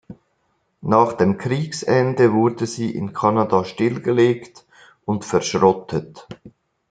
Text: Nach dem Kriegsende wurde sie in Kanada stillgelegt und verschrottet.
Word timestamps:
Nach 0.81 1.13
dem 1.13 1.37
Kriegsende 1.37 2.33
wurde 2.33 2.65
sie 2.65 2.89
in 2.89 3.13
Kanada 3.13 3.63
stillgelegt 3.63 4.65
und 5.05 5.25
verschrottet. 5.25 6.27